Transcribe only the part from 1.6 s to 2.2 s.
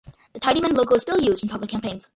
campaigns.